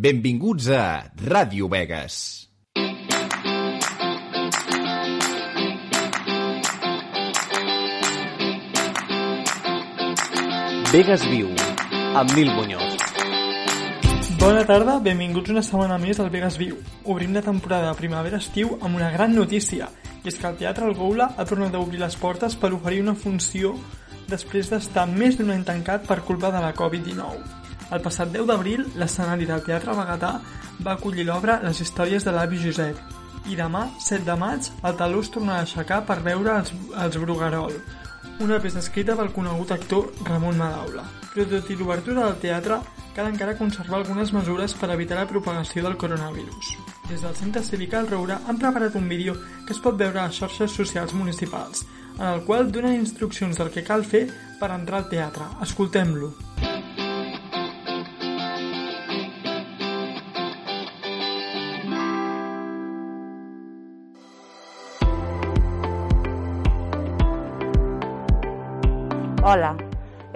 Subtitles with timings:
[0.00, 2.14] Benvinguts a Ràdio Vegas.
[10.88, 11.52] Vegas Viu,
[12.16, 12.96] amb Nil Muñoz.
[14.40, 16.80] Bona tarda, benvinguts una setmana més al Vegas Viu.
[17.04, 19.92] Obrim la temporada de primavera-estiu amb una gran notícia,
[20.24, 23.04] i és que el Teatre El Goula ha tornat a obrir les portes per oferir
[23.04, 23.76] una funció
[24.32, 27.59] després d'estar més d'un any tancat per culpa de la Covid-19.
[27.90, 30.36] El passat 10 d'abril, l'escenari del Teatre Bagatà
[30.84, 33.00] va acollir l'obra Les històries de l'avi Josep,
[33.50, 36.70] i demà, 7 de maig, el taló es tornarà a aixecar per veure els,
[37.04, 37.74] els Bruguerol,
[38.44, 41.04] una peça escrita pel conegut actor Ramon Madaula.
[41.30, 42.80] Però tot i l'obertura del teatre,
[43.16, 46.74] cal encara conservar algunes mesures per evitar la propagació del coronavirus.
[47.08, 49.34] Des del Centre Cívic al Roure han preparat un vídeo
[49.66, 51.84] que es pot veure a les xarxes socials municipals,
[52.18, 54.26] en el qual donen instruccions del que cal fer
[54.60, 55.48] per entrar al teatre.
[55.66, 56.32] Escoltem-lo.
[69.40, 69.70] Hola,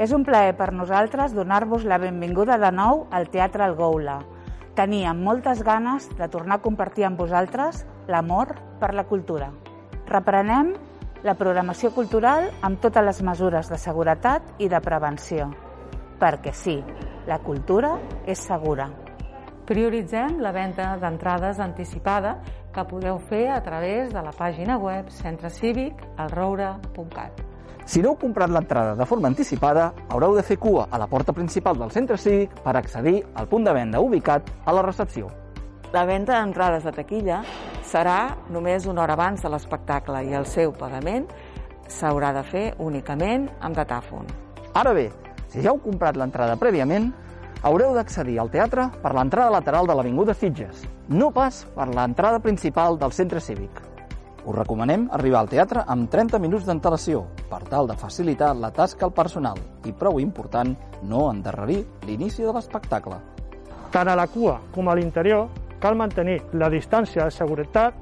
[0.00, 4.24] és un plaer per nosaltres donar-vos la benvinguda de nou al Teatre El Goula.
[4.78, 9.52] Teníem moltes ganes de tornar a compartir amb vosaltres l'amor per la cultura.
[10.08, 10.72] Reprenem
[11.20, 15.52] la programació cultural amb totes les mesures de seguretat i de prevenció.
[16.16, 16.80] Perquè sí,
[17.28, 18.88] la cultura és segura.
[19.69, 22.41] Prioritzem la venda d'entrades anticipada
[22.72, 27.53] que podeu fer a través de la pàgina web centrecívic.alroure.cat.
[27.85, 31.35] Si no heu comprat l'entrada de forma anticipada, haureu de fer cua a la porta
[31.37, 35.29] principal del centre cívic per accedir al punt de venda ubicat a la recepció.
[35.93, 37.43] La venda d'entrades de taquilla
[37.85, 41.29] serà només una hora abans de l'espectacle i el seu pagament
[41.87, 44.33] s'haurà de fer únicament amb datàfon.
[44.75, 45.11] Ara bé,
[45.53, 47.12] si ja heu comprat l'entrada prèviament,
[47.62, 52.99] haureu d'accedir al teatre per l'entrada lateral de l'Avinguda Sitges, no pas per l'entrada principal
[52.99, 53.94] del centre cívic.
[54.45, 59.06] Us recomanem arribar al teatre amb 30 minuts d'antelació per tal de facilitar la tasca
[59.06, 59.56] al personal
[59.88, 60.75] i, prou important,
[61.09, 63.16] no endarrerir l'inici de l'espectacle.
[63.94, 65.49] Tant a la cua com a l'interior
[65.81, 67.97] cal mantenir la distància de seguretat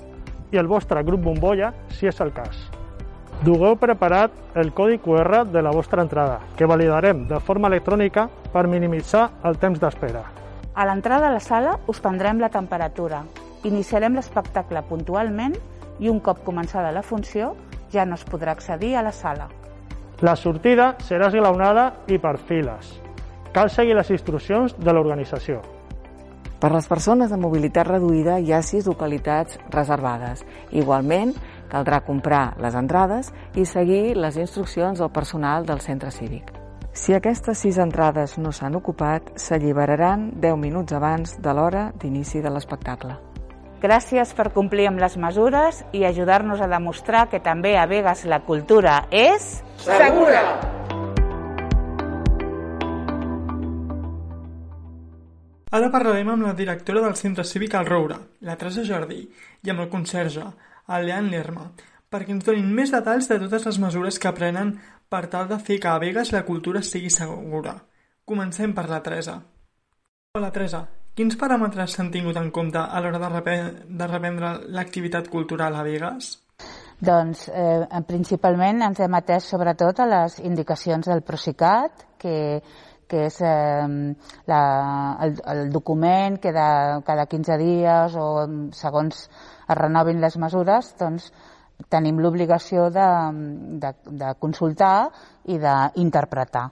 [0.51, 2.59] i el vostre grup bombolla si és el cas.
[3.43, 8.69] Dugueu preparat el codi QR de la vostra entrada, que validarem de forma electrònica per
[8.71, 10.23] minimitzar el temps d'espera.
[10.75, 13.25] A l'entrada a la sala us prendrem la temperatura.
[13.67, 15.57] Iniciarem l'espectacle puntualment
[16.01, 17.55] i un cop començada la funció
[17.93, 19.49] ja no es podrà accedir a la sala.
[20.23, 22.93] La sortida serà esglaonada i per files.
[23.53, 25.61] Cal seguir les instruccions de l'organització.
[26.63, 30.45] Per les persones amb mobilitat reduïda hi ha sis localitats reservades.
[30.71, 31.35] Igualment,
[31.73, 36.55] caldrà comprar les entrades i seguir les instruccions del personal del centre cívic.
[36.93, 42.53] Si aquestes sis entrades no s'han ocupat, s'alliberaran 10 minuts abans de l'hora d'inici de
[42.53, 43.32] l'espectacle.
[43.83, 48.39] Gràcies per complir amb les mesures i ajudar-nos a demostrar que també a Vegas la
[48.47, 49.57] cultura és...
[49.83, 50.43] Segura!
[55.73, 59.25] Ara parlarem amb la directora del Centre Cívic al Roure, la Teresa Jardí,
[59.67, 60.47] i amb el conserge,
[60.87, 61.73] el Lean Lerma,
[62.07, 64.77] perquè ens donin més detalls de totes les mesures que prenen
[65.11, 67.81] per tal de fer que a Vegas la cultura sigui segura.
[68.23, 69.41] Comencem per la Teresa.
[70.39, 70.87] Hola Teresa,
[71.19, 73.57] quins paràmetres s'han tingut en compte a l'hora de,
[73.89, 76.37] de reprendre l'activitat cultural a Vegas?
[77.03, 82.63] Doncs eh, principalment ens hem atès sobretot a les indicacions del Procicat, que,
[83.11, 83.89] que és eh,
[84.47, 84.61] la,
[85.27, 86.69] el, el document que de,
[87.09, 88.29] cada 15 dies o
[88.79, 91.33] segons es renovin les mesures, doncs
[91.91, 93.09] tenim l'obligació de,
[93.83, 95.11] de, de consultar
[95.51, 96.65] i d'interpretar.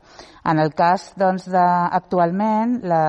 [0.50, 1.66] En el cas doncs, de,
[2.00, 3.02] actualment, la,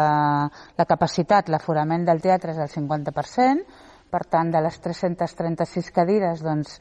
[0.77, 3.65] la capacitat, l'aforament del teatre és el 50%,
[4.11, 6.79] per tant, de les 336 cadires doncs,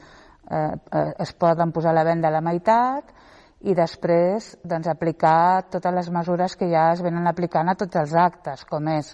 [0.49, 3.13] eh, eh, es poden posar a la venda la meitat
[3.61, 8.15] i després doncs, aplicar totes les mesures que ja es venen aplicant a tots els
[8.17, 9.13] actes, com és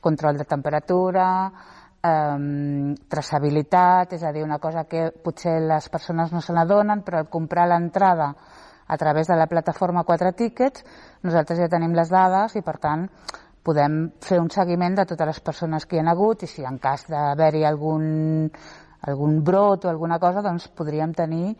[0.00, 1.26] control de temperatura,
[2.02, 7.22] eh, traçabilitat, és a dir, una cosa que potser les persones no se n'adonen, però
[7.22, 8.32] al comprar l'entrada
[8.88, 10.84] a través de la plataforma 4 Tickets,
[11.22, 13.08] nosaltres ja tenim les dades i, per tant,
[13.62, 16.78] podem fer un seguiment de totes les persones que hi ha hagut i si en
[16.80, 18.48] cas d'haver-hi algun,
[19.04, 21.52] algun brot o alguna cosa, doncs podríem tenir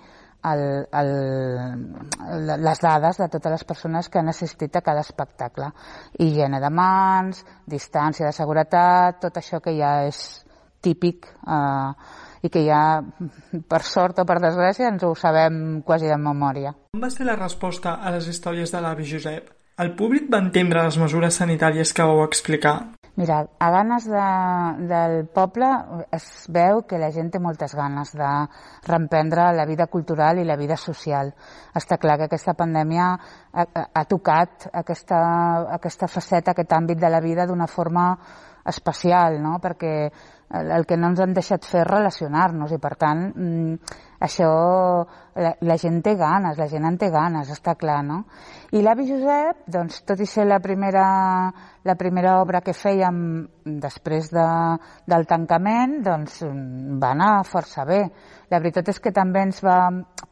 [0.45, 5.71] el, el, les dades de totes les persones que han assistit a cada espectacle.
[6.19, 10.23] Higiene de mans, distància de seguretat, tot això que ja és
[10.81, 11.93] típic eh,
[12.47, 13.03] i que ja,
[13.69, 16.75] per sort o per desgràcia, ens ho sabem quasi de memòria.
[16.95, 19.51] Com va ser la resposta a les històries de l'avi Josep?
[19.79, 22.77] El públic va entendre les mesures sanitàries que vau explicar?
[23.19, 24.27] Mira, a ganes de,
[24.87, 25.67] del poble
[26.15, 28.29] es veu que la gent té moltes ganes de
[28.87, 31.33] reemprendre la vida cultural i la vida social.
[31.75, 33.09] Està clar que aquesta pandèmia
[33.51, 35.19] ha, ha tocat aquesta,
[35.81, 38.07] aquesta faceta, aquest àmbit de la vida d'una forma
[38.69, 39.57] especial, no?
[39.63, 39.95] perquè
[40.51, 44.49] el, el que no ens han deixat fer és relacionar-nos i per tant mm, això
[45.39, 48.23] la, la gent té ganes, la gent en té ganes, està clar, no?
[48.75, 51.05] I l'avi Josep, doncs, tot i ser la primera,
[51.87, 53.21] la primera obra que fèiem
[53.85, 54.49] després de,
[55.07, 58.03] del tancament, doncs va anar força bé.
[58.51, 59.79] La veritat és que també ens va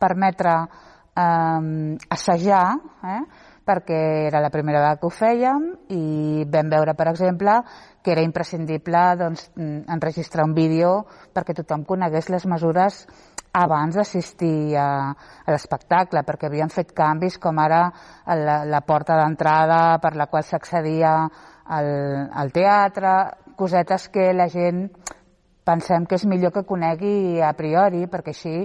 [0.03, 2.67] permetre eh, assajar,
[3.05, 3.21] eh?
[3.67, 7.59] Perquè era la primera vegada que ho fèiem i vam veure, per exemple,
[8.03, 11.01] que era imprescindible doncs, enregistrar un vídeo
[11.35, 13.03] perquè tothom conegués les mesures
[13.57, 17.87] abans d'assistir a, a l'espectacle, perquè havien fet canvis com ara
[18.27, 21.17] la, la porta d'entrada per la qual s'accedia
[21.67, 21.91] al,
[22.31, 23.17] al teatre,
[23.57, 24.87] cosetes que la gent
[25.67, 28.57] pensem que és millor que conegui a priori, perquè així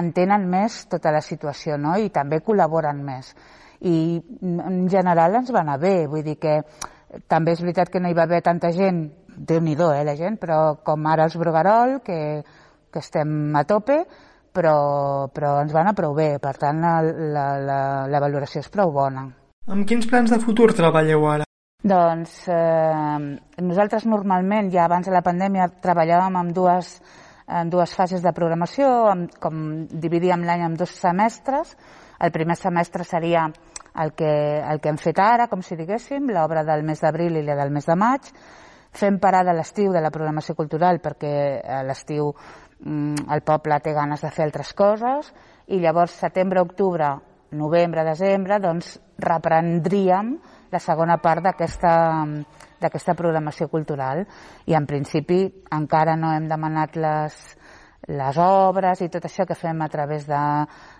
[0.00, 1.96] entenen més tota la situació no?
[1.98, 3.34] i també col·laboren més
[3.80, 6.60] i en general ens va anar bé, vull dir que
[7.28, 9.06] també és veritat que no hi va haver tanta gent,
[9.36, 12.42] déu nhi eh, la gent, però com ara els Brugarol, que,
[12.92, 14.04] que estem a tope,
[14.52, 17.80] però, però ens va anar prou bé, per tant la, la, la,
[18.10, 19.28] la valoració és prou bona.
[19.70, 21.46] Amb quins plans de futur treballeu ara?
[21.80, 26.98] Doncs eh, nosaltres normalment, ja abans de la pandèmia, treballàvem amb dues,
[27.48, 31.72] en dues fases de programació, amb, com dividíem l'any en dos semestres.
[32.20, 33.46] El primer semestre seria
[33.96, 34.30] el que,
[34.60, 37.72] el que hem fet ara, com si diguéssim, l'obra del mes d'abril i la del
[37.74, 38.28] mes de maig.
[38.92, 41.32] Fem parada l'estiu de la programació cultural perquè
[41.62, 45.30] a l'estiu mm, el poble té ganes de fer altres coses
[45.70, 47.12] i llavors setembre, octubre,
[47.52, 50.34] novembre, desembre, doncs reprendríem
[50.70, 54.24] la segona part d'aquesta programació cultural
[54.66, 55.44] i en principi
[55.74, 57.38] encara no hem demanat les,
[58.08, 60.40] les obres i tot això que fem a través de,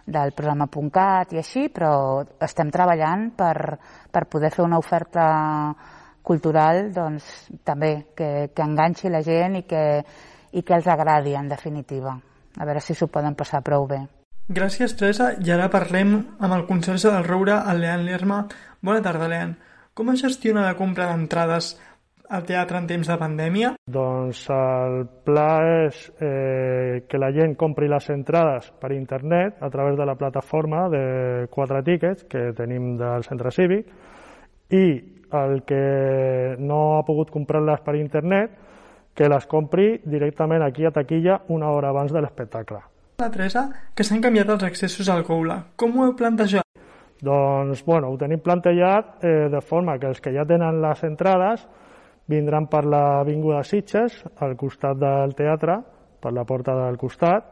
[0.06, 3.79] del programa .cat i així, però estem treballant per,
[4.11, 5.75] per poder fer una oferta
[6.23, 7.25] cultural doncs,
[7.64, 9.85] també que, que enganxi la gent i que,
[10.52, 12.17] i que els agradi, en definitiva.
[12.58, 14.00] A veure si s'ho poden passar prou bé.
[14.50, 15.31] Gràcies, Teresa.
[15.38, 18.43] I ara parlem amb el conserge del Roure, el Lean Lerma.
[18.82, 19.55] Bona tarda, Lean.
[19.94, 21.76] Com es gestiona la compra d'entrades
[22.31, 23.73] al teatre en temps de pandèmia?
[23.91, 25.50] Doncs el pla
[25.87, 30.87] és eh, que la gent compri les entrades per internet a través de la plataforma
[30.93, 33.91] de quatre tickets que tenim del centre cívic
[34.71, 34.85] i
[35.41, 38.55] el que no ha pogut comprar-les per internet
[39.15, 42.79] que les compri directament aquí a taquilla una hora abans de l'espectacle.
[43.21, 45.59] La Teresa, que s'han canviat els accessos al Goula.
[45.76, 46.65] Com ho heu plantejat?
[47.21, 51.67] Doncs, bueno, ho tenim plantejat eh, de forma que els que ja tenen les entrades
[52.31, 55.81] vindran per l'Avinguda Sitges, al costat del teatre,
[56.21, 57.50] per la porta del costat,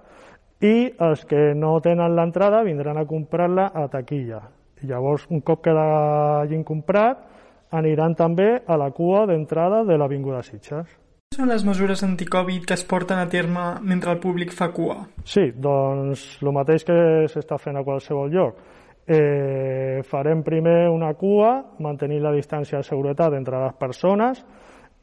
[0.62, 4.40] i els que no tenen l'entrada vindran a comprar-la a taquilla.
[4.82, 7.26] I llavors, un cop que l'hagin comprat,
[7.74, 10.88] aniran també a la cua d'entrada de l'Avinguda Sitges.
[11.28, 15.02] Quines són les mesures anticovid que es porten a terme mentre el públic fa cua?
[15.28, 16.96] Sí, doncs el mateix que
[17.28, 18.62] s'està fent a qualsevol lloc
[19.08, 24.42] eh, farem primer una cua, mantenir la distància de seguretat entre les persones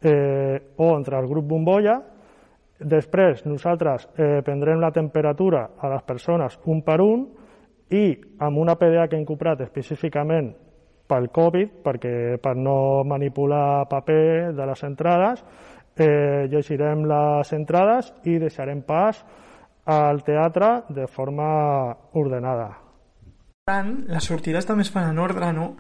[0.01, 1.97] eh, o entre el grup bombolla.
[2.77, 7.25] Després nosaltres eh, prendrem la temperatura a les persones un per un
[7.89, 8.05] i
[8.45, 10.53] amb una PDA que hem comprat específicament
[11.09, 15.43] pel Covid, perquè per no manipular paper de les entrades,
[15.97, 19.25] eh, llegirem les entrades i deixarem pas
[19.85, 22.84] al teatre de forma ordenada
[23.65, 25.71] tant, les sortides també es fan en ordre, no?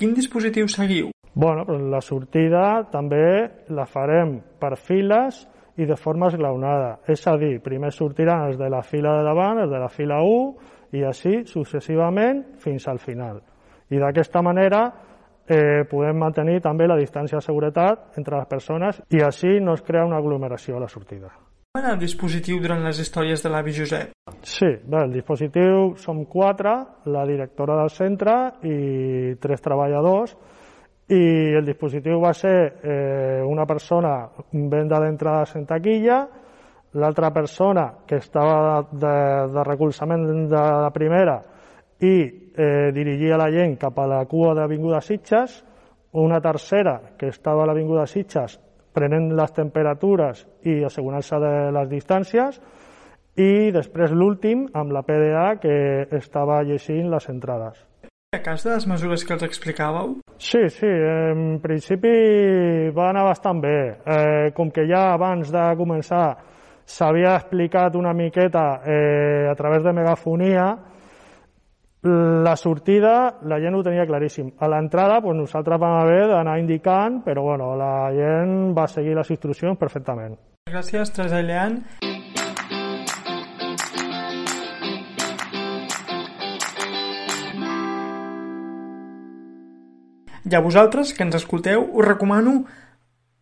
[0.00, 1.10] Quin dispositiu seguiu?
[1.34, 3.26] Bueno, però la sortida també
[3.68, 5.42] la farem per files
[5.76, 7.02] i de forma esglaonada.
[7.04, 10.22] És a dir, primer sortiran els de la fila de davant, els de la fila
[10.24, 13.42] 1, i així successivament fins al final.
[13.92, 14.84] I d'aquesta manera
[15.44, 19.84] eh, podem mantenir també la distància de seguretat entre les persones i així no es
[19.84, 21.43] crea una aglomeració a la sortida.
[21.74, 24.12] Com el dispositiu durant les històries de l'avi Josep?
[24.46, 26.70] Sí, bé, el dispositiu som quatre,
[27.10, 28.34] la directora del centre
[28.70, 28.74] i
[29.42, 30.36] tres treballadors,
[31.10, 31.18] i
[31.58, 34.12] el dispositiu va ser eh, una persona
[34.52, 36.20] venda d'entrades en taquilla,
[37.02, 39.16] l'altra persona que estava de,
[39.56, 41.40] de recolzament de la primera
[41.98, 45.58] i eh, dirigia la gent cap a la cua d'Avinguda Sitges,
[46.22, 48.60] una tercera que estava a l'Avinguda Sitges
[48.94, 52.60] prenent les temperatures i assegurant-se de les distàncies,
[53.34, 55.76] i després l'últim amb la PDA que
[56.14, 57.82] estava llegint les entrades.
[58.34, 60.16] A cas de les mesures que els explicàveu?
[60.42, 62.10] Sí, sí, en principi
[62.94, 63.78] va anar bastant bé.
[63.94, 66.26] Eh, com que ja abans de començar
[66.84, 70.66] s'havia explicat una miqueta eh, a través de megafonia,
[72.04, 74.50] la sortida la gent ho tenia claríssim.
[74.60, 79.30] A l'entrada pues, nosaltres vam haver d'anar indicant, però bueno, la gent va seguir les
[79.32, 80.36] instruccions perfectament.
[80.68, 81.80] Gràcies, Leant.
[90.44, 92.66] I a vosaltres, que ens escolteu, us recomano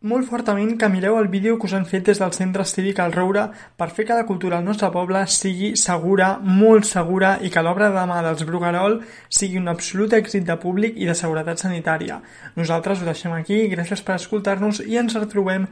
[0.02, 3.14] molt fortament que mireu el vídeo que us han fet des del Centre Cívic al
[3.14, 3.44] Roure
[3.78, 7.90] per fer que la cultura al nostre poble sigui segura, molt segura i que l'obra
[7.94, 12.20] de mà dels Bruguerol sigui un absolut èxit de públic i de seguretat sanitària.
[12.56, 15.68] Nosaltres ho deixem aquí, gràcies per escoltar-nos i ens retrobem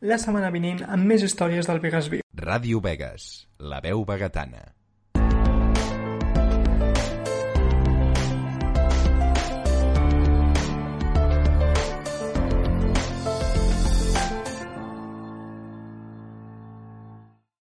[0.00, 2.26] la setmana vinent amb més històries del Vegas Viu.
[2.38, 4.77] Ràdio Vegas, la veu vegetana.